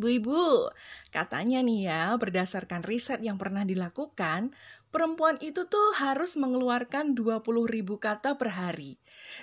[0.00, 0.72] Bu Ibu,
[1.12, 4.56] katanya nih ya, berdasarkan riset yang pernah dilakukan,
[4.88, 8.96] perempuan itu tuh harus mengeluarkan 20 ribu kata per hari.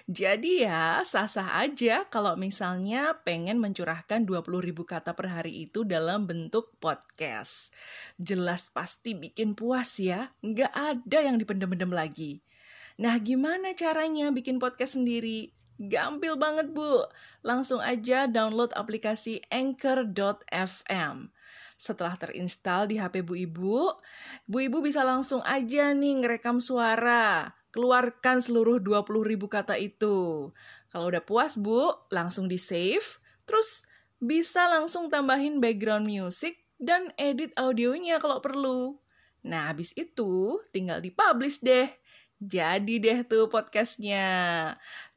[0.10, 6.26] Jadi ya, sah-sah aja kalau misalnya pengen mencurahkan 20 ribu kata per hari itu dalam
[6.26, 7.70] bentuk podcast.
[8.18, 12.42] Jelas pasti bikin puas ya, nggak ada yang dipendem-pendem lagi.
[12.98, 15.57] Nah, gimana caranya bikin podcast sendiri?
[15.78, 17.06] Gampil banget, Bu.
[17.46, 21.30] Langsung aja download aplikasi Anchor.fm.
[21.78, 23.80] Setelah terinstall di HP Bu Ibu,
[24.50, 27.54] Bu Ibu bisa langsung aja nih ngerekam suara.
[27.70, 30.50] Keluarkan seluruh 20 ribu kata itu.
[30.90, 33.06] Kalau udah puas, Bu, langsung di-save.
[33.46, 33.86] Terus
[34.18, 38.98] bisa langsung tambahin background music dan edit audionya kalau perlu.
[39.46, 41.86] Nah, habis itu tinggal di-publish deh.
[42.38, 44.26] Jadi deh tuh podcastnya.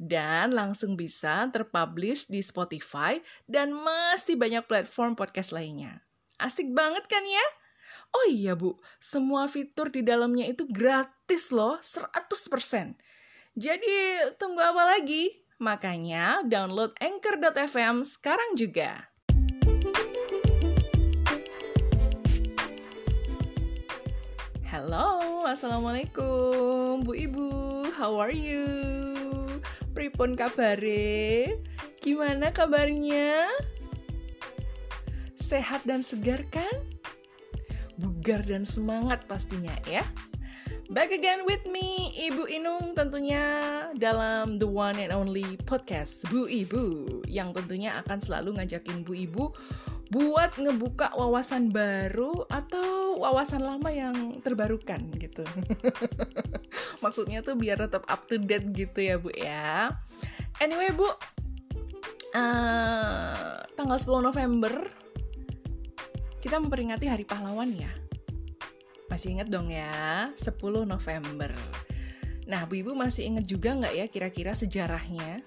[0.01, 6.01] Dan langsung bisa terpublish di Spotify dan masih banyak platform podcast lainnya.
[6.41, 7.47] Asik banget kan ya?
[8.11, 12.97] Oh iya bu, semua fitur di dalamnya itu gratis loh, 100%.
[13.55, 13.95] Jadi
[14.41, 15.45] tunggu apa lagi?
[15.61, 19.10] Makanya download Anchor.fm sekarang juga.
[24.81, 27.53] Halo, Assalamualaikum Bu Ibu,
[28.01, 28.65] how are you?
[29.93, 31.53] Pripun kabare?
[32.01, 33.45] Gimana kabarnya?
[35.37, 36.73] Sehat dan segar kan?
[38.01, 40.01] Bugar dan semangat pastinya ya.
[40.89, 43.45] Back again with me, Ibu Inung tentunya
[44.01, 49.45] dalam the one and only podcast Bu Ibu yang tentunya akan selalu ngajakin Bu Ibu
[50.11, 55.47] buat ngebuka wawasan baru atau wawasan lama yang terbarukan gitu.
[57.05, 59.95] Maksudnya tuh biar tetap up to date gitu ya Bu ya.
[60.59, 61.15] Anyway Bu, uh,
[63.79, 64.75] tanggal 10 November
[66.43, 67.93] kita memperingati Hari Pahlawan ya.
[69.07, 70.59] Masih inget dong ya, 10
[70.89, 71.53] November.
[72.51, 75.45] Nah, Bu Ibu masih inget juga nggak ya kira-kira sejarahnya?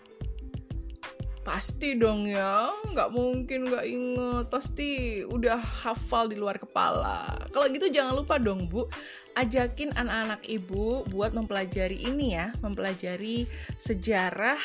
[1.43, 4.45] Pasti dong ya, nggak mungkin nggak inget.
[4.47, 7.27] Pasti udah hafal di luar kepala.
[7.51, 8.87] Kalau gitu jangan lupa dong Bu,
[9.35, 13.43] ajakin anak-anak Ibu buat mempelajari ini ya, mempelajari
[13.75, 14.57] sejarah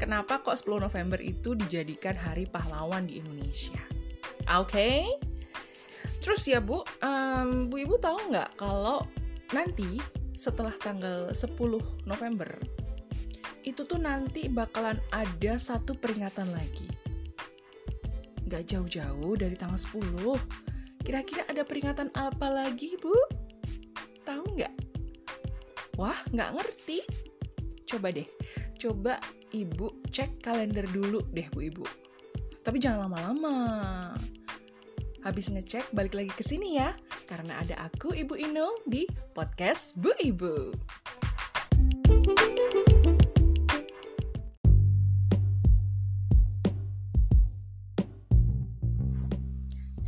[0.00, 3.80] kenapa kok 10 November itu dijadikan Hari Pahlawan di Indonesia.
[4.56, 4.72] Oke?
[4.72, 4.98] Okay?
[6.24, 9.04] Terus ya Bu, um, Bu Ibu tahu nggak kalau
[9.52, 10.00] nanti
[10.32, 11.52] setelah tanggal 10
[12.08, 12.48] November
[13.64, 16.86] itu tuh nanti bakalan ada satu peringatan lagi.
[18.44, 20.36] Gak jauh-jauh dari tanggal 10.
[21.00, 23.12] Kira-kira ada peringatan apa lagi, Bu?
[24.24, 24.74] Tahu nggak?
[25.96, 27.00] Wah, nggak ngerti.
[27.88, 28.28] Coba deh,
[28.80, 29.20] coba
[29.54, 31.84] Ibu cek kalender dulu deh, Bu Ibu.
[32.64, 33.56] Tapi jangan lama-lama.
[35.22, 36.92] Habis ngecek, balik lagi ke sini ya.
[37.24, 40.74] Karena ada aku, Ibu Inung, di podcast Bu Ibu.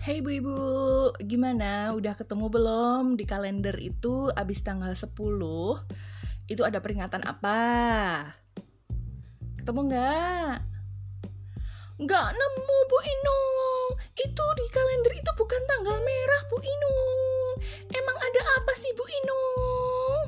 [0.06, 0.58] Hey Bu Ibu,
[1.26, 1.90] gimana?
[1.90, 5.10] Udah ketemu belum di kalender itu abis tanggal 10?
[6.46, 7.58] Itu ada peringatan apa?
[9.58, 10.54] Ketemu nggak?
[11.98, 13.90] Nggak nemu Bu Inung.
[14.14, 17.52] Itu di kalender itu bukan tanggal merah Bu Inung.
[17.90, 20.22] Emang ada apa sih Bu Inung?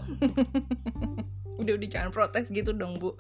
[1.63, 3.15] udah udah jangan protes gitu dong Bu.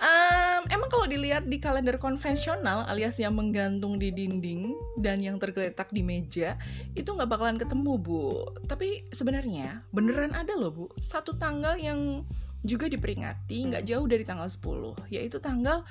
[0.00, 5.92] Um, emang kalau dilihat di kalender konvensional alias yang menggantung di dinding dan yang tergeletak
[5.92, 6.56] di meja
[6.96, 8.48] itu nggak bakalan ketemu bu.
[8.64, 12.24] Tapi sebenarnya beneran ada loh bu satu tanggal yang
[12.60, 15.84] juga diperingati nggak jauh dari tanggal 10 yaitu tanggal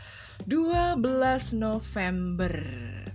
[0.46, 1.02] 12
[1.58, 2.54] November.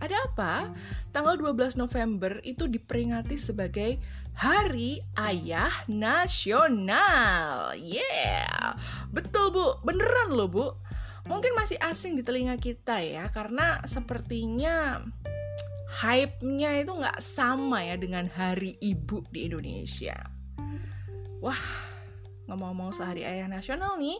[0.02, 0.74] Ada apa?
[1.14, 4.02] Tanggal 12 November itu diperingati sebagai
[4.34, 7.70] Hari Ayah Nasional.
[7.78, 8.74] Yeah.
[9.14, 10.66] Betul Bu, beneran loh Bu
[11.24, 15.00] mungkin masih asing di telinga kita ya karena sepertinya
[15.94, 20.16] hype-nya itu nggak sama ya dengan Hari Ibu di Indonesia.
[21.38, 21.64] Wah,
[22.50, 24.18] ngomong-ngomong sehari ayah nasional nih,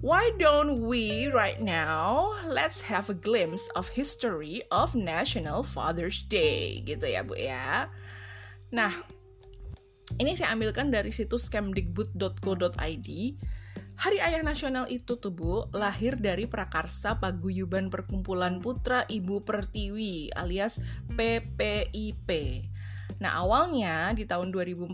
[0.00, 6.80] why don't we right now let's have a glimpse of history of National Father's Day
[6.88, 7.92] gitu ya Bu ya.
[8.72, 8.94] Nah,
[10.16, 13.08] ini saya ambilkan dari situs kemdikbud.co.id
[14.02, 20.82] Hari Ayah Nasional itu tuh Bu, lahir dari prakarsa Paguyuban Perkumpulan Putra Ibu Pertiwi alias
[21.14, 22.26] PPIP.
[23.22, 24.90] Nah awalnya di tahun 2014,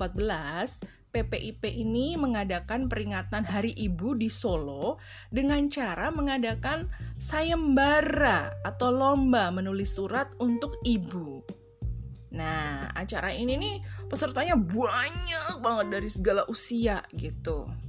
[1.08, 5.00] PPIP ini mengadakan peringatan Hari Ibu di Solo
[5.32, 11.40] dengan cara mengadakan sayembara atau lomba menulis surat untuk ibu.
[12.36, 17.87] Nah, acara ini nih pesertanya banyak banget dari segala usia gitu.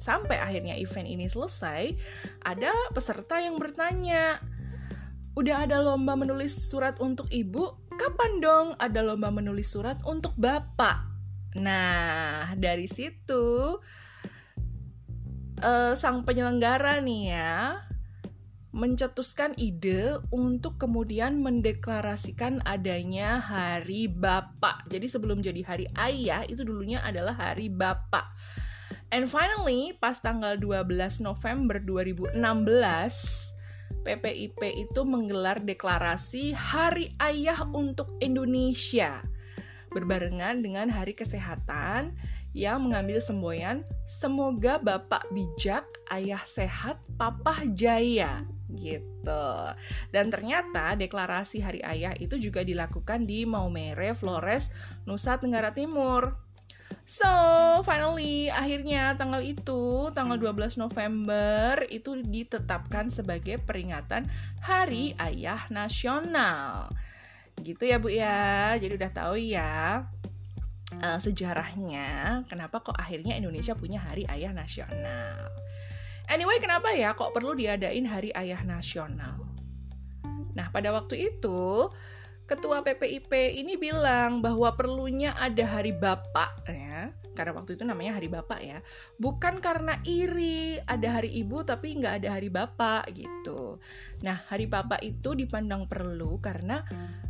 [0.00, 1.92] Sampai akhirnya event ini selesai,
[2.48, 4.40] ada peserta yang bertanya,
[5.36, 7.76] "Udah ada lomba menulis surat untuk ibu?
[8.00, 11.04] Kapan dong ada lomba menulis surat untuk bapak?"
[11.60, 13.76] Nah, dari situ
[15.60, 17.84] uh, sang penyelenggara nih ya
[18.70, 24.86] mencetuskan ide untuk kemudian mendeklarasikan adanya Hari Bapak.
[24.86, 28.30] Jadi sebelum jadi Hari Ayah itu dulunya adalah Hari Bapak.
[29.10, 32.38] And finally, pas tanggal 12 November 2016,
[34.06, 39.20] PPIP itu menggelar deklarasi Hari Ayah untuk Indonesia
[39.90, 42.14] berbarengan dengan Hari Kesehatan
[42.54, 49.46] yang mengambil semboyan Semoga Bapak bijak, Ayah sehat, Papa jaya gitu.
[50.14, 54.70] Dan ternyata deklarasi Hari Ayah itu juga dilakukan di Maumere, Flores,
[55.06, 56.49] Nusa Tenggara Timur.
[57.10, 57.26] So,
[57.82, 64.30] finally akhirnya tanggal itu, tanggal 12 November itu ditetapkan sebagai peringatan
[64.62, 66.86] Hari Ayah Nasional.
[67.58, 68.78] Gitu ya, Bu ya.
[68.78, 70.06] Jadi udah tahu ya
[71.02, 75.50] uh, sejarahnya kenapa kok akhirnya Indonesia punya Hari Ayah Nasional.
[76.30, 79.34] Anyway, kenapa ya kok perlu diadain Hari Ayah Nasional?
[80.54, 81.90] Nah, pada waktu itu
[82.50, 83.30] Ketua PPIP
[83.62, 88.82] ini bilang bahwa perlunya ada Hari Bapak ya, karena waktu itu namanya Hari Bapak ya,
[89.22, 93.78] bukan karena iri ada Hari Ibu tapi nggak ada Hari Bapak gitu.
[94.26, 96.82] Nah, Hari Bapak itu dipandang perlu karena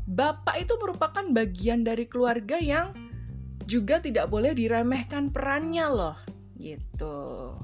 [0.08, 2.96] Bapak itu merupakan bagian dari keluarga yang
[3.68, 6.16] juga tidak boleh diremehkan perannya loh,
[6.56, 7.60] gitu.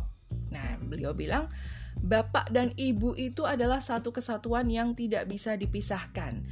[0.52, 1.48] Nah, beliau bilang,
[2.04, 6.44] bapak dan ibu itu adalah satu kesatuan yang tidak bisa dipisahkan.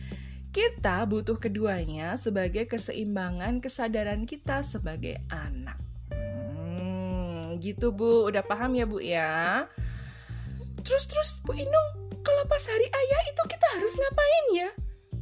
[0.54, 5.74] Kita butuh keduanya sebagai keseimbangan kesadaran kita sebagai anak.
[6.14, 9.66] Hmm, gitu Bu, udah paham ya Bu ya?
[10.86, 11.90] Terus terus Bu Inung,
[12.22, 14.70] kalau pas hari ayah itu kita harus ngapain ya?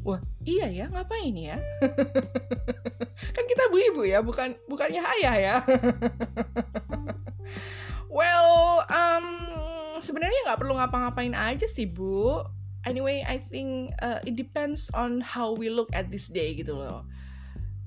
[0.05, 1.57] Wah, iya ya, ngapain ya?
[3.35, 5.57] kan kita bu ibu ya, bukan bukannya ayah ya.
[8.13, 9.27] Well, um,
[10.05, 12.45] sebenarnya nggak perlu ngapa-ngapain aja sih bu.
[12.83, 17.07] Anyway, I think uh, it depends on how we look at this day gitu loh.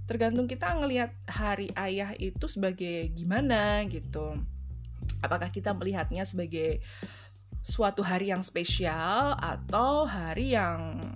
[0.07, 4.39] Tergantung kita ngelihat hari ayah itu sebagai gimana gitu.
[5.19, 6.80] Apakah kita melihatnya sebagai
[7.65, 11.12] suatu hari yang spesial atau hari yang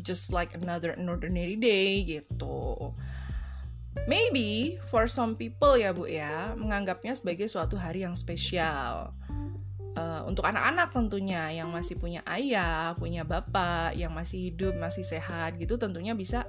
[0.00, 2.90] just like another ordinary day gitu.
[4.08, 9.12] Maybe for some people ya Bu ya, menganggapnya sebagai suatu hari yang spesial.
[9.92, 15.60] Uh, untuk anak-anak tentunya yang masih punya ayah, punya bapak, yang masih hidup, masih sehat
[15.60, 16.48] gitu tentunya bisa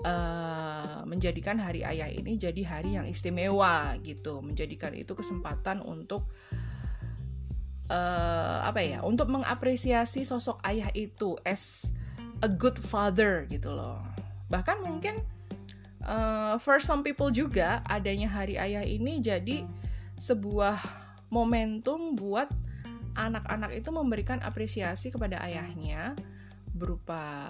[0.00, 6.24] uh, menjadikan hari ayah ini jadi hari yang istimewa gitu, menjadikan itu kesempatan untuk
[7.92, 11.92] uh, apa ya, untuk mengapresiasi sosok ayah itu as
[12.40, 14.00] a good father gitu loh.
[14.48, 15.20] Bahkan mungkin
[16.00, 19.68] uh, for some people juga adanya hari ayah ini jadi
[20.16, 20.80] sebuah
[21.28, 22.48] momentum buat
[23.16, 26.14] anak-anak itu memberikan apresiasi kepada ayahnya
[26.70, 27.48] berupa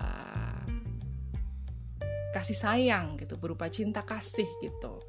[2.30, 5.02] kasih sayang gitu, berupa cinta kasih gitu.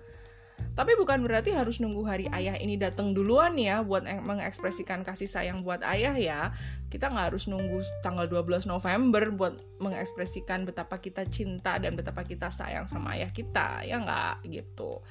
[0.82, 5.62] Tapi bukan berarti harus nunggu hari ayah ini datang duluan ya buat mengekspresikan kasih sayang
[5.62, 6.50] buat ayah ya.
[6.90, 12.50] Kita nggak harus nunggu tanggal 12 November buat mengekspresikan betapa kita cinta dan betapa kita
[12.50, 13.86] sayang sama ayah kita.
[13.86, 15.06] Ya nggak gitu.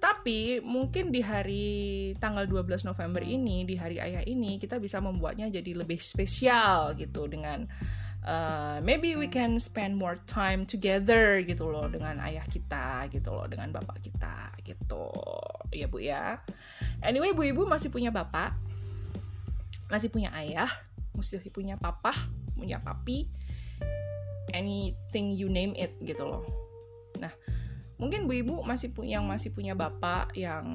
[0.00, 1.68] Tapi mungkin di hari
[2.16, 7.28] tanggal 12 November ini, di hari ayah ini, kita bisa membuatnya jadi lebih spesial gitu
[7.28, 7.68] dengan
[8.24, 13.46] uh, maybe we can spend more time together gitu loh dengan ayah kita gitu loh
[13.46, 15.12] dengan bapak kita gitu.
[15.70, 16.40] Ya bu ya.
[17.04, 18.56] Anyway bu ibu masih punya bapak
[19.92, 20.70] masih punya ayah
[21.14, 22.10] masih punya papa
[22.56, 23.28] punya papi
[24.56, 26.42] anything you name it gitu loh.
[27.20, 27.30] Nah
[28.00, 30.66] mungkin bu ibu masih punya yang masih punya bapak yang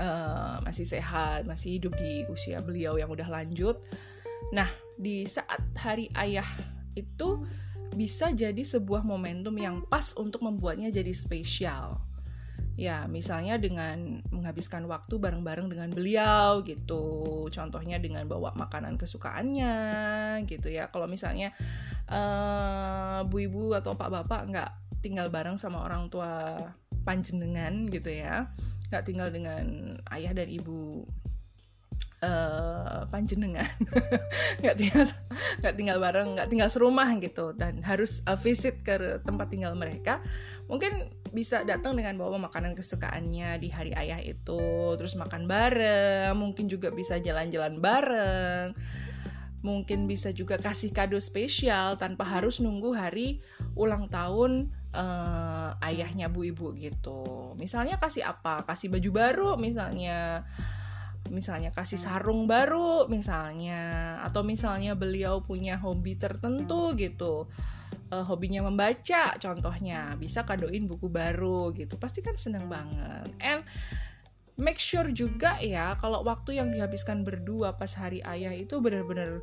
[0.00, 3.78] uh, masih sehat masih hidup di usia beliau yang udah lanjut.
[4.50, 6.46] Nah di saat hari ayah
[6.98, 7.46] itu
[7.94, 12.02] bisa jadi sebuah momentum yang pas untuk membuatnya jadi spesial.
[12.78, 17.46] Ya, misalnya dengan menghabiskan waktu bareng-bareng dengan beliau gitu.
[17.50, 19.74] Contohnya dengan bawa makanan kesukaannya
[20.46, 20.86] gitu ya.
[20.86, 21.50] Kalau misalnya
[22.06, 24.70] uh, bu ibu atau pak bapak nggak
[25.02, 26.54] tinggal bareng sama orang tua
[27.06, 28.50] panjenengan gitu ya
[28.88, 31.04] nggak tinggal dengan ayah dan ibu
[32.22, 33.68] uh, panjenengan.
[34.62, 35.06] Nggak tinggal
[35.58, 37.54] nggak tinggal bareng nggak tinggal serumah gitu.
[37.54, 40.18] Dan harus uh, visit ke tempat tinggal mereka.
[40.66, 44.94] Mungkin bisa datang dengan bawa makanan kesukaannya di hari ayah itu.
[44.98, 48.74] Terus makan bareng mungkin juga bisa jalan-jalan bareng.
[49.58, 53.42] Mungkin bisa juga kasih kado spesial tanpa harus nunggu hari
[53.74, 57.54] ulang tahun uh, ayahnya bu ibu gitu.
[57.58, 58.62] Misalnya kasih apa?
[58.62, 60.46] Kasih baju baru misalnya
[61.28, 64.16] misalnya kasih sarung baru misalnya.
[64.24, 67.48] Atau misalnya beliau punya hobi tertentu gitu.
[68.08, 70.16] Uh, hobinya membaca contohnya.
[70.16, 72.00] Bisa kadoin buku baru gitu.
[72.00, 73.28] Pasti kan seneng banget.
[73.40, 73.62] And
[74.58, 79.38] make sure juga ya kalau waktu yang dihabiskan berdua pas hari ayah itu benar-benar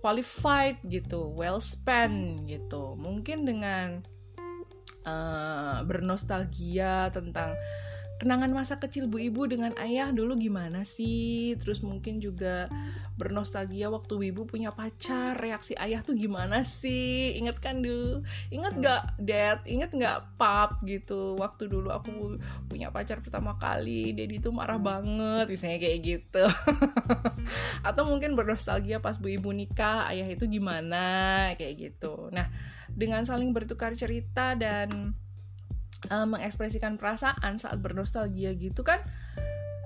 [0.00, 2.96] qualified gitu well spent gitu.
[2.96, 4.00] Mungkin dengan
[5.04, 7.52] uh, bernostalgia tentang
[8.20, 11.56] kenangan masa kecil bu ibu dengan ayah dulu gimana sih?
[11.56, 12.68] Terus mungkin juga
[13.16, 17.32] bernostalgia waktu bu ibu punya pacar reaksi ayah tuh gimana sih?
[17.40, 18.20] Inget kan dulu?
[18.52, 19.64] Inget gak dad?
[19.64, 21.40] Inget gak pap gitu?
[21.40, 22.36] Waktu dulu aku
[22.68, 26.44] punya pacar pertama kali daddy tuh marah banget misalnya kayak gitu.
[27.88, 31.48] Atau mungkin bernostalgia pas bu ibu nikah ayah itu gimana?
[31.56, 32.28] Kayak gitu.
[32.36, 32.52] Nah
[32.92, 35.16] dengan saling bertukar cerita dan
[36.08, 39.04] uh, mengekspresikan perasaan saat bernostalgia gitu kan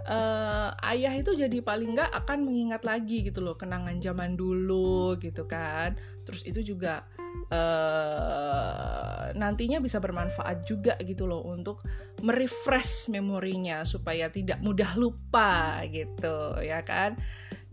[0.06, 5.49] uh, ayah itu jadi paling nggak akan mengingat lagi gitu loh kenangan zaman dulu gitu
[5.50, 7.02] kan terus itu juga
[7.50, 11.83] uh, nantinya bisa bermanfaat juga gitu loh untuk
[12.23, 17.18] merefresh memorinya supaya tidak mudah lupa gitu ya kan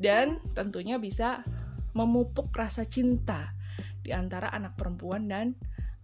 [0.01, 1.45] dan tentunya bisa
[1.91, 3.53] memupuk rasa cinta
[4.01, 5.53] di antara anak perempuan dan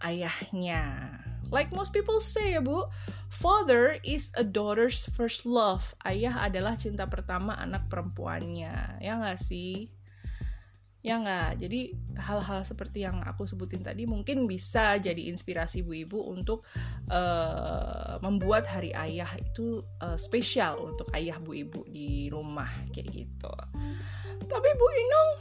[0.05, 1.09] ayahnya.
[1.47, 2.83] Like most people say ya bu,
[3.31, 5.95] father is a daughter's first love.
[6.03, 9.87] Ayah adalah cinta pertama anak perempuannya, ya nggak sih?
[11.07, 11.63] Ya nggak.
[11.63, 16.67] Jadi hal-hal seperti yang aku sebutin tadi mungkin bisa jadi inspirasi bu ibu untuk
[17.07, 23.53] uh, membuat hari ayah itu uh, spesial untuk ayah bu ibu di rumah kayak gitu.
[24.51, 25.31] Tapi bu Inung,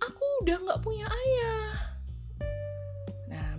[0.00, 1.79] aku udah nggak punya ayah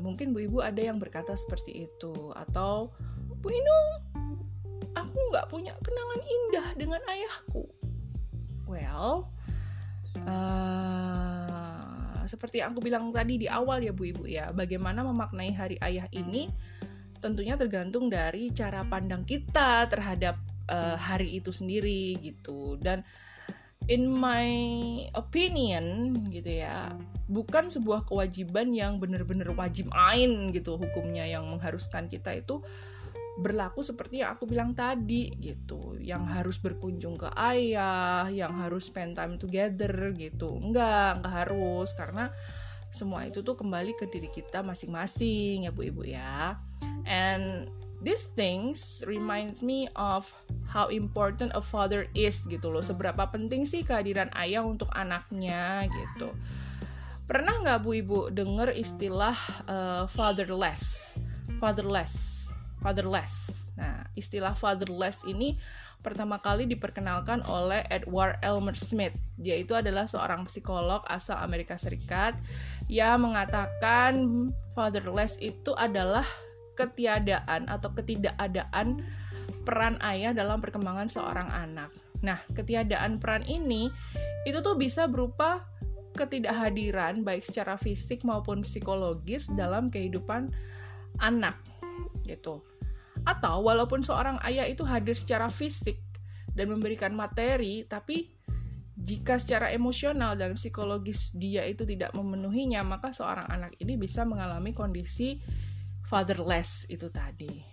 [0.01, 2.13] mungkin bu ibu ada yang berkata seperti itu.
[2.33, 2.91] Atau
[3.41, 3.89] bu Inung
[4.97, 7.63] aku nggak punya kenangan indah dengan ayahku.
[8.67, 9.29] Well
[10.27, 15.77] uh, seperti yang aku bilang tadi di awal ya bu ibu ya bagaimana memaknai hari
[15.81, 16.51] ayah ini
[17.21, 22.75] tentunya tergantung dari cara pandang kita terhadap uh, hari itu sendiri gitu.
[22.81, 23.05] Dan
[23.89, 24.49] in my
[25.17, 26.93] opinion gitu ya
[27.31, 32.59] bukan sebuah kewajiban yang benar-benar wajib ain gitu hukumnya yang mengharuskan kita itu
[33.39, 35.95] berlaku seperti yang aku bilang tadi gitu.
[35.97, 40.59] Yang harus berkunjung ke ayah yang harus spend time together gitu.
[40.59, 41.89] Enggak enggak harus.
[41.95, 42.27] Karena
[42.91, 46.59] semua itu tuh kembali ke diri kita masing-masing ya bu ibu ya.
[47.07, 47.71] And
[48.01, 50.29] these things reminds me of
[50.65, 52.81] how important a father is gitu loh.
[52.81, 56.33] Seberapa penting sih kehadiran ayah untuk anaknya gitu.
[57.29, 59.37] Pernah nggak bu ibu dengar istilah
[59.69, 61.15] uh, fatherless?
[61.61, 62.49] Fatherless,
[62.81, 63.33] fatherless.
[63.77, 65.55] Nah, istilah fatherless ini
[66.01, 69.29] pertama kali diperkenalkan oleh Edward Elmer Smith.
[69.37, 72.33] Dia itu adalah seorang psikolog asal Amerika Serikat
[72.89, 76.25] yang mengatakan fatherless itu adalah
[76.81, 79.05] ketiadaan atau ketidakadaan
[79.61, 81.93] peran ayah dalam perkembangan seorang anak.
[82.25, 83.93] Nah, ketiadaan peran ini
[84.49, 85.65] itu tuh bisa berupa
[86.17, 90.49] ketidakhadiran baik secara fisik maupun psikologis dalam kehidupan
[91.21, 91.55] anak
[92.25, 92.61] gitu.
[93.23, 96.01] Atau walaupun seorang ayah itu hadir secara fisik
[96.57, 98.33] dan memberikan materi, tapi
[99.01, 104.75] jika secara emosional dan psikologis dia itu tidak memenuhinya, maka seorang anak ini bisa mengalami
[104.75, 105.41] kondisi
[106.11, 107.63] fatherless itu tadi.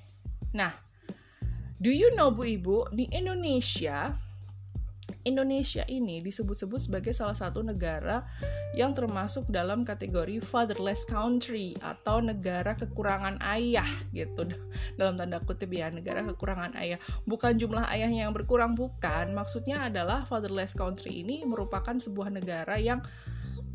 [0.54, 0.71] Nah,
[1.83, 4.14] do you know Bu Ibu, di Indonesia
[5.26, 8.25] Indonesia ini disebut-sebut sebagai salah satu negara
[8.73, 14.49] yang termasuk dalam kategori fatherless country atau negara kekurangan ayah gitu.
[15.00, 16.97] Dalam tanda kutip ya negara kekurangan ayah.
[17.28, 19.33] Bukan jumlah ayahnya yang berkurang bukan.
[19.37, 23.04] Maksudnya adalah fatherless country ini merupakan sebuah negara yang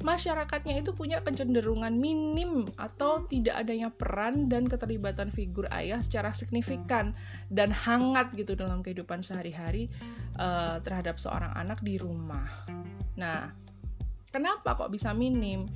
[0.03, 7.15] masyarakatnya itu punya kecenderungan minim atau tidak adanya peran dan keterlibatan figur ayah secara signifikan
[7.47, 9.87] dan hangat gitu dalam kehidupan sehari-hari
[10.37, 12.45] uh, terhadap seorang anak di rumah.
[13.15, 13.47] Nah,
[14.29, 15.71] kenapa kok bisa minim?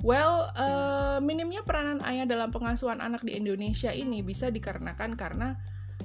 [0.00, 5.56] Well, uh, minimnya peranan ayah dalam pengasuhan anak di Indonesia ini bisa dikarenakan karena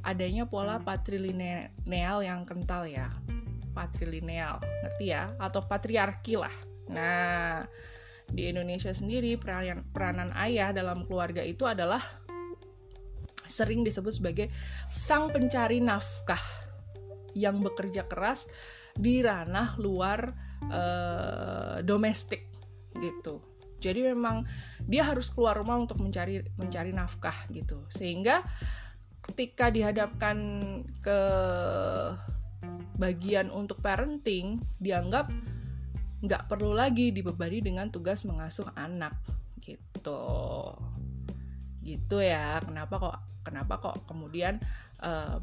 [0.03, 3.07] adanya pola patrilineal yang kental ya.
[3.71, 5.31] Patrilineal, ngerti ya?
[5.39, 6.70] Atau patriarki lah.
[6.91, 7.63] Nah,
[8.31, 11.99] di Indonesia sendiri peranan, peranan ayah dalam keluarga itu adalah
[13.43, 14.47] sering disebut sebagai
[14.87, 16.39] sang pencari nafkah
[17.35, 18.47] yang bekerja keras
[18.95, 20.31] di ranah luar
[20.71, 22.47] uh, domestik
[22.99, 23.43] gitu.
[23.81, 24.45] Jadi memang
[24.85, 27.83] dia harus keluar rumah untuk mencari mencari nafkah gitu.
[27.89, 28.45] Sehingga
[29.25, 30.37] ketika dihadapkan
[31.01, 31.19] ke
[33.01, 35.33] bagian untuk parenting dianggap
[36.21, 39.17] nggak perlu lagi dibebani dengan tugas mengasuh anak.
[39.61, 40.23] Gitu.
[41.81, 42.61] Gitu ya.
[42.61, 44.61] Kenapa kok kenapa kok kemudian
[45.01, 45.41] uh,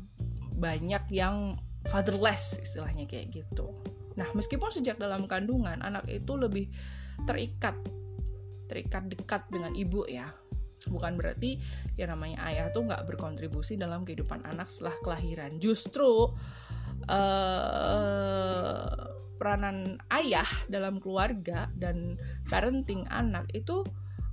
[0.59, 3.75] banyak yang fatherless istilahnya kayak gitu.
[4.19, 6.67] Nah meskipun sejak dalam kandungan anak itu lebih
[7.27, 7.75] terikat
[8.67, 10.27] terikat dekat dengan ibu ya.
[10.87, 11.59] Bukan berarti
[11.99, 15.59] ya namanya ayah tuh nggak berkontribusi dalam kehidupan anak setelah kelahiran.
[15.59, 16.35] Justru
[17.11, 18.95] uh,
[19.39, 22.19] peranan ayah dalam keluarga dan
[22.51, 23.87] parenting anak itu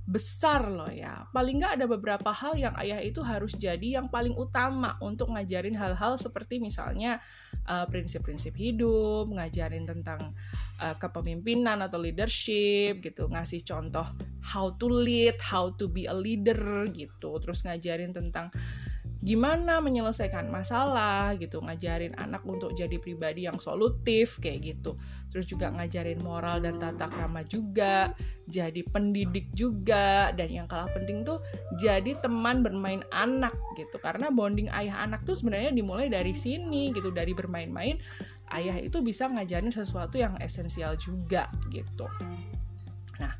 [0.06, 1.26] besar loh ya.
[1.34, 5.74] Paling nggak ada beberapa hal yang ayah itu harus jadi yang paling utama untuk ngajarin
[5.74, 7.18] hal-hal seperti misalnya
[7.66, 10.30] uh, prinsip-prinsip uh, hidup, ngajarin tentang
[10.78, 14.06] uh, kepemimpinan atau leadership gitu, ngasih contoh
[14.46, 18.46] how to lead, how to be a leader gitu, terus ngajarin tentang
[19.26, 24.94] gimana menyelesaikan masalah gitu ngajarin anak untuk jadi pribadi yang solutif kayak gitu.
[25.34, 28.14] Terus juga ngajarin moral dan tata krama juga
[28.46, 31.42] jadi pendidik juga dan yang kalah penting tuh
[31.74, 33.98] jadi teman bermain anak gitu.
[33.98, 37.98] Karena bonding ayah anak tuh sebenarnya dimulai dari sini gitu dari bermain-main
[38.54, 42.06] ayah itu bisa ngajarin sesuatu yang esensial juga gitu.
[43.18, 43.34] Nah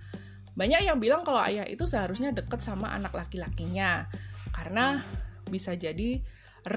[0.59, 4.11] banyak yang bilang kalau ayah itu seharusnya deket sama anak laki-lakinya
[4.51, 4.99] karena
[5.49, 6.21] bisa jadi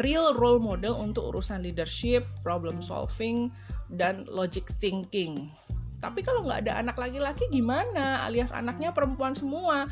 [0.05, 3.49] real role model untuk urusan leadership, problem solving,
[3.89, 5.49] dan logic thinking.
[5.99, 8.23] Tapi kalau nggak ada anak laki-laki gimana?
[8.23, 9.83] Alias anaknya perempuan semua.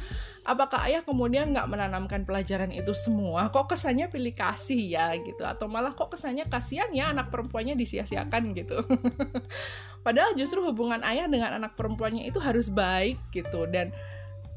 [0.48, 3.52] Apakah ayah kemudian nggak menanamkan pelajaran itu semua?
[3.52, 5.44] Kok kesannya pilih kasih ya gitu?
[5.44, 8.80] Atau malah kok kesannya kasihan ya anak perempuannya disia-siakan gitu?
[10.08, 13.92] Padahal justru hubungan ayah dengan anak perempuannya itu harus baik gitu dan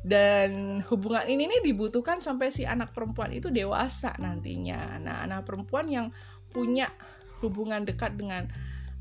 [0.01, 4.97] dan hubungan ini nih dibutuhkan sampai si anak perempuan itu dewasa nantinya.
[4.97, 6.07] Nah, anak perempuan yang
[6.49, 6.89] punya
[7.45, 8.49] hubungan dekat dengan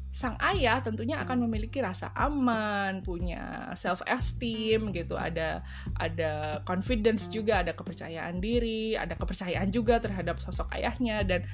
[0.09, 5.61] sang ayah tentunya akan memiliki rasa aman, punya self esteem gitu, ada
[6.01, 11.45] ada confidence juga, ada kepercayaan diri, ada kepercayaan juga terhadap sosok ayahnya dan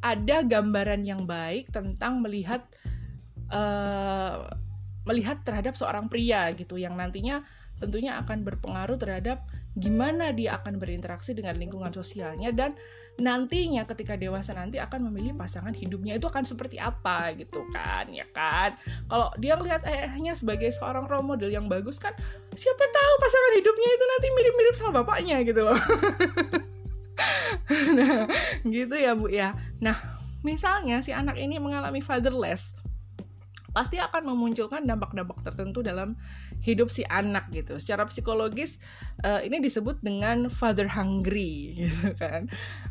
[0.00, 2.64] ada gambaran yang baik tentang melihat
[3.52, 4.48] uh,
[5.04, 7.44] melihat terhadap seorang pria gitu yang nantinya
[7.78, 9.46] tentunya akan berpengaruh terhadap
[9.78, 12.74] gimana dia akan berinteraksi dengan lingkungan sosialnya dan
[13.18, 16.18] nantinya ketika dewasa nanti akan memilih pasangan hidupnya.
[16.18, 18.78] Itu akan seperti apa gitu kan ya kan?
[19.10, 22.14] Kalau dia lihat ayahnya sebagai seorang role model yang bagus kan
[22.54, 25.78] siapa tahu pasangan hidupnya itu nanti mirip-mirip sama bapaknya gitu loh.
[27.98, 28.30] Nah
[28.62, 29.50] gitu ya bu ya.
[29.82, 29.98] Nah
[30.46, 32.77] misalnya si anak ini mengalami fatherless
[33.72, 36.16] pasti akan memunculkan dampak-dampak tertentu dalam
[36.64, 37.76] hidup si anak gitu.
[37.76, 38.80] Secara psikologis
[39.22, 42.48] uh, ini disebut dengan father hungry gitu kan.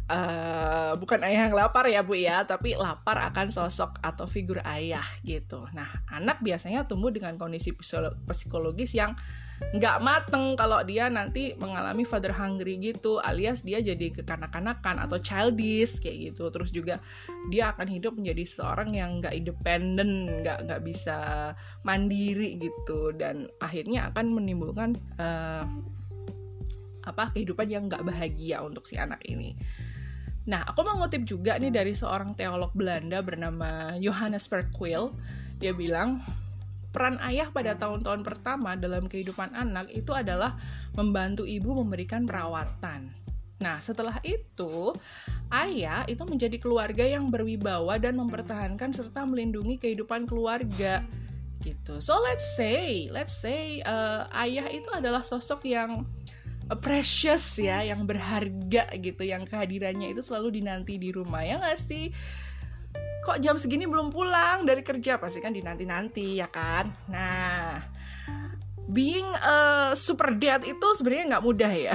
[0.07, 5.05] Uh, bukan ayah yang lapar ya Bu ya, tapi lapar akan sosok atau figur ayah
[5.25, 5.65] gitu.
[5.73, 9.17] Nah, anak biasanya tumbuh dengan kondisi psikologis yang
[9.57, 15.97] nggak mateng kalau dia nanti mengalami father hungry gitu alias dia jadi kekanak-kanakan atau childish
[15.97, 17.01] kayak gitu terus juga
[17.49, 21.51] dia akan hidup menjadi seorang yang nggak independen nggak nggak bisa
[21.87, 25.63] mandiri gitu dan akhirnya akan menimbulkan uh,
[27.07, 29.55] apa kehidupan yang nggak bahagia untuk si anak ini.
[30.47, 35.11] Nah, aku mengutip juga nih dari seorang teolog Belanda bernama Johannes Verquil.
[35.59, 36.23] Dia bilang,
[36.95, 40.55] peran ayah pada tahun-tahun pertama dalam kehidupan anak itu adalah
[40.95, 43.11] membantu ibu memberikan perawatan.
[43.57, 44.93] Nah, setelah itu,
[45.49, 51.01] ayah itu menjadi keluarga yang berwibawa dan mempertahankan serta melindungi kehidupan keluarga
[51.65, 51.97] gitu.
[51.97, 56.05] So let's say, let's say uh, ayah itu adalah sosok yang
[56.69, 61.79] uh, precious ya, yang berharga gitu, yang kehadirannya itu selalu dinanti di rumah ya nggak
[61.81, 62.13] sih?
[63.27, 67.83] kok jam segini belum pulang dari kerja pasti kan dinanti-nanti ya kan nah
[68.97, 71.93] being a super dad itu sebenarnya nggak mudah ya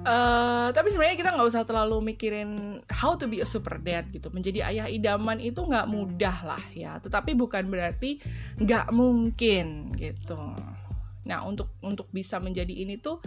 [0.00, 4.32] Uh, tapi sebenarnya kita nggak usah terlalu mikirin how to be a super dad gitu.
[4.32, 6.96] Menjadi ayah idaman itu nggak mudah lah ya.
[7.04, 8.16] Tetapi bukan berarti
[8.56, 10.40] nggak mungkin gitu.
[11.28, 13.20] Nah, untuk untuk bisa menjadi ini tuh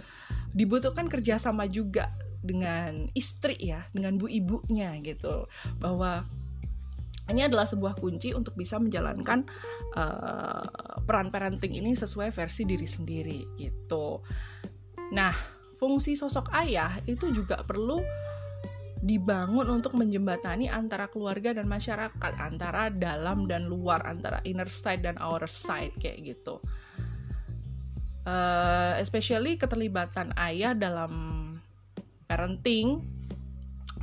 [0.49, 2.09] dibutuhkan kerjasama juga
[2.41, 5.45] dengan istri ya, dengan bu ibunya gitu,
[5.77, 6.25] bahwa
[7.31, 9.47] ini adalah sebuah kunci untuk bisa menjalankan
[9.95, 14.19] uh, peran parenting ini sesuai versi diri sendiri gitu.
[15.15, 15.31] Nah,
[15.79, 18.03] fungsi sosok ayah itu juga perlu
[19.03, 25.19] dibangun untuk menjembatani antara keluarga dan masyarakat, antara dalam dan luar, antara inner side dan
[25.19, 26.63] outer side kayak gitu.
[28.23, 31.11] Uh, especially keterlibatan ayah dalam
[32.31, 33.03] parenting,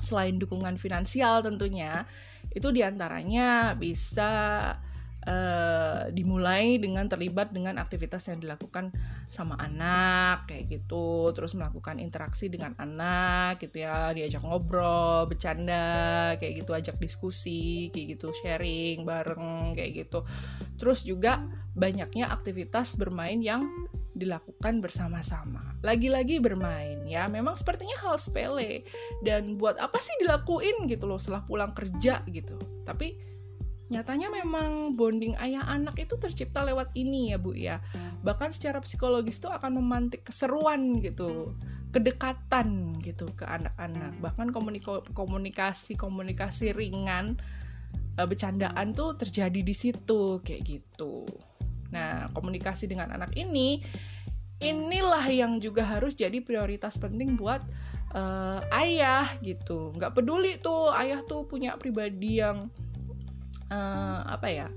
[0.05, 2.05] selain dukungan finansial tentunya,
[2.51, 4.31] itu di antaranya bisa
[5.27, 8.93] uh, dimulai dengan terlibat dengan aktivitas yang dilakukan
[9.29, 11.31] sama anak kayak gitu.
[11.37, 14.15] Terus melakukan interaksi dengan anak gitu ya.
[14.17, 16.73] Diajak ngobrol bercanda kayak gitu.
[16.73, 18.33] Ajak diskusi kayak gitu.
[18.33, 20.25] Sharing bareng kayak gitu.
[20.81, 21.45] Terus juga
[21.77, 23.69] banyaknya aktivitas bermain yang
[24.21, 25.65] dilakukan bersama-sama.
[25.81, 28.85] Lagi-lagi bermain ya, memang sepertinya hal sepele.
[29.25, 32.61] Dan buat apa sih dilakuin gitu loh setelah pulang kerja gitu.
[32.85, 33.17] Tapi
[33.91, 37.83] nyatanya memang bonding ayah anak itu tercipta lewat ini ya bu ya.
[38.23, 41.57] Bahkan secara psikologis itu akan memantik keseruan gitu
[41.91, 44.15] kedekatan gitu ke anak-anak.
[44.23, 44.55] Bahkan
[45.11, 47.35] komunikasi komunikasi ringan
[48.15, 51.27] eh, bercandaan tuh terjadi di situ kayak gitu
[51.91, 53.83] nah komunikasi dengan anak ini
[54.61, 57.65] inilah yang juga harus jadi prioritas penting buat
[58.13, 59.97] uh, ayah gitu.
[59.97, 62.69] Nggak peduli tuh ayah tuh punya pribadi yang
[63.73, 64.69] uh, apa ya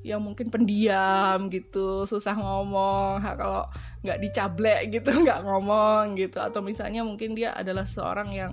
[0.00, 3.24] yang mungkin pendiam gitu susah ngomong.
[3.24, 3.64] Kalau
[4.04, 6.36] nggak dicablek gitu nggak ngomong gitu.
[6.36, 8.52] Atau misalnya mungkin dia adalah seorang yang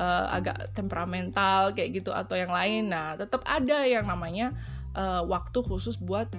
[0.00, 2.88] uh, agak temperamental kayak gitu atau yang lain.
[2.88, 4.56] Nah tetap ada yang namanya
[4.96, 6.32] uh, waktu khusus buat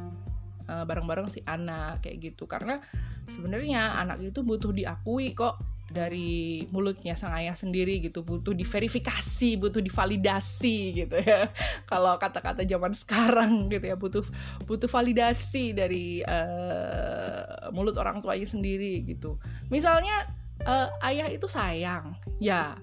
[0.67, 2.47] bareng-bareng uh, si anak kayak gitu.
[2.47, 2.79] Karena
[3.27, 5.59] sebenarnya anak itu butuh diakui kok
[5.93, 8.25] dari mulutnya sang ayah sendiri gitu.
[8.25, 11.47] Butuh diverifikasi butuh divalidasi gitu ya.
[11.91, 14.25] Kalau kata-kata zaman sekarang gitu ya butuh
[14.65, 19.37] butuh validasi dari uh, mulut orang tuanya sendiri gitu.
[19.69, 20.27] Misalnya
[20.65, 22.73] uh, ayah itu sayang ya.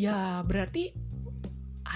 [0.00, 1.09] Ya berarti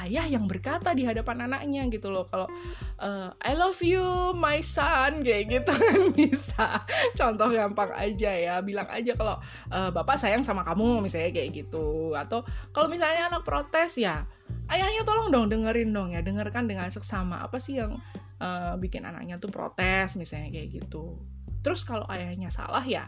[0.02, 2.26] ayah yang berkata di hadapan anaknya gitu loh.
[2.26, 2.50] Kalau
[2.98, 6.66] uh, I love you my son kayak gitu kan bisa.
[7.14, 8.54] Contoh gampang aja ya.
[8.64, 9.38] Bilang aja kalau
[9.70, 12.16] uh, bapak sayang sama kamu misalnya kayak gitu.
[12.18, 12.42] Atau
[12.74, 14.26] kalau misalnya anak protes ya
[14.72, 16.20] ayahnya tolong dong dengerin dong ya.
[16.24, 17.44] Dengarkan dengan seksama.
[17.44, 18.00] Apa sih yang
[18.42, 21.20] uh, bikin anaknya tuh protes misalnya kayak gitu.
[21.62, 23.06] Terus kalau ayahnya salah ya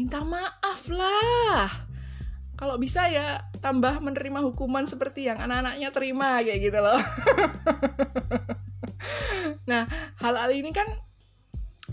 [0.00, 1.68] minta maaf lah.
[2.56, 7.00] Kalau bisa ya tambah menerima hukuman seperti yang anak-anaknya terima kayak gitu loh.
[9.70, 9.84] nah,
[10.18, 10.88] hal-hal ini kan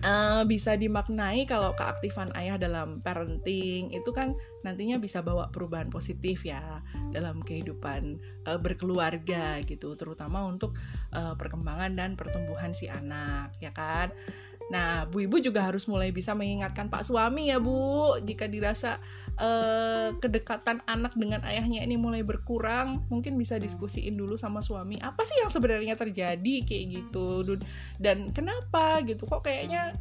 [0.03, 6.43] uh, bisa dimaknai kalau keaktifan ayah dalam parenting itu kan nantinya bisa bawa perubahan positif
[6.43, 6.83] ya
[7.15, 10.75] dalam kehidupan uh, berkeluarga gitu, terutama untuk
[11.15, 14.11] uh, perkembangan dan pertumbuhan si anak, ya kan?
[14.67, 18.99] Nah, Bu Ibu juga harus mulai bisa mengingatkan Pak suami ya, Bu, jika dirasa
[19.37, 25.21] uh, kedekatan anak dengan ayahnya ini mulai berkurang, mungkin bisa diskusiin dulu sama suami, apa
[25.23, 27.57] sih yang sebenarnya terjadi kayak gitu
[28.01, 29.25] dan kenapa gitu?
[29.29, 29.95] Kok kayaknya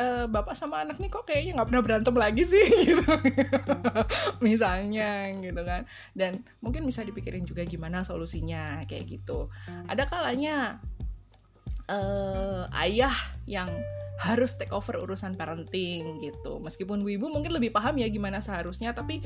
[0.00, 3.12] uh, bapak sama anak nih kok kayaknya nggak pernah berantem lagi sih gitu.
[4.44, 5.88] Misalnya gitu kan.
[6.12, 9.48] Dan mungkin bisa dipikirin juga gimana solusinya kayak gitu.
[9.88, 10.80] Ada kalanya
[11.90, 13.14] uh, ayah
[13.48, 13.68] yang
[14.16, 16.56] harus take over urusan parenting gitu.
[16.62, 19.20] Meskipun bu ibu mungkin lebih paham ya gimana seharusnya, tapi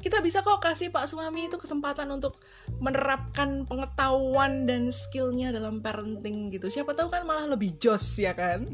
[0.00, 2.38] kita bisa kok kasih pak suami itu kesempatan untuk
[2.78, 6.70] menerapkan pengetahuan dan skillnya dalam parenting gitu.
[6.70, 8.62] Siapa tahu kan malah lebih jos ya kan?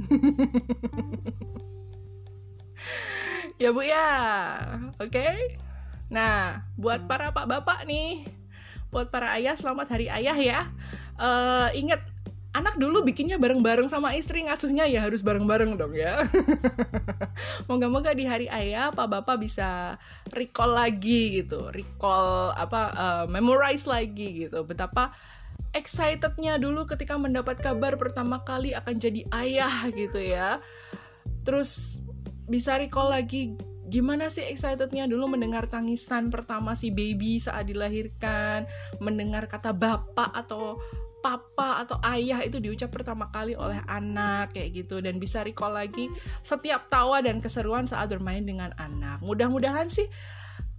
[3.63, 4.13] ya bu ya,
[5.01, 5.09] oke.
[5.09, 5.57] Okay?
[6.13, 8.29] Nah, buat para pak bapak nih,
[8.93, 10.61] buat para ayah selamat hari ayah ya.
[11.17, 12.05] Uh, ingat
[12.53, 16.21] anak dulu bikinnya bareng-bareng sama istri ngasuhnya ya harus bareng-bareng dong ya.
[17.69, 19.97] Moga-moga di hari ayah pak bapak bisa
[20.37, 24.69] recall lagi gitu recall apa uh, memorize lagi gitu.
[24.69, 25.17] Betapa
[25.73, 30.61] excitednya dulu ketika mendapat kabar pertama kali akan jadi ayah gitu ya.
[31.49, 32.05] Terus
[32.45, 33.57] bisa recall lagi
[33.89, 38.65] gimana sih excitednya dulu mendengar tangisan pertama si baby saat dilahirkan
[39.05, 40.81] mendengar kata bapak atau
[41.23, 46.11] papa atau ayah itu diucap pertama kali oleh anak kayak gitu dan bisa recall lagi
[46.43, 49.23] setiap tawa dan keseruan saat bermain dengan anak.
[49.23, 50.11] Mudah-mudahan sih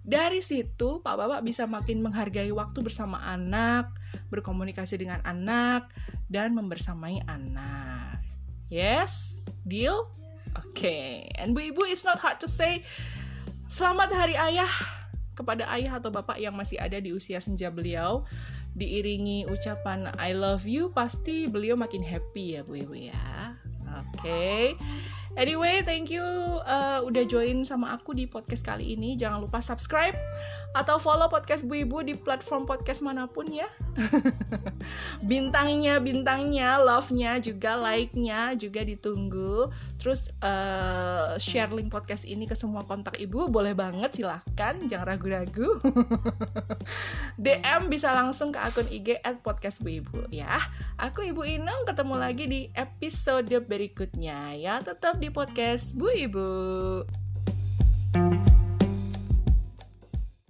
[0.04, 3.88] dari situ Pak Bapak bisa makin menghargai waktu bersama anak,
[4.28, 5.88] berkomunikasi dengan anak
[6.28, 8.20] dan membersamai anak.
[8.68, 9.40] Yes?
[9.64, 10.12] Deal?
[10.54, 11.14] Oke, okay.
[11.40, 12.86] and Bu Ibu it's not hard to say
[13.74, 14.70] selamat hari ayah
[15.34, 18.22] kepada ayah atau bapak yang masih ada di usia senja beliau
[18.74, 23.58] diiringi ucapan I love you pasti beliau makin happy ya Bu Ibu ya.
[23.94, 24.18] Oke.
[24.20, 24.64] Okay.
[25.34, 26.22] Anyway, thank you
[26.62, 29.18] uh, udah join sama aku di podcast kali ini.
[29.18, 30.14] Jangan lupa subscribe
[30.74, 33.66] atau follow podcast Bu Ibu di platform podcast mana pun ya.
[35.30, 39.74] bintangnya, bintangnya, love-nya juga like-nya juga ditunggu.
[39.98, 45.82] Terus uh, share link podcast ini ke semua kontak Ibu, boleh banget silahkan, jangan ragu-ragu.
[47.44, 50.62] DM bisa langsung ke akun IG at podcast Bu Ibu ya.
[51.02, 54.78] Aku Ibu Inung ketemu lagi di episode berikutnya ya.
[54.82, 57.23] Tetap di podcast Bu Ibu.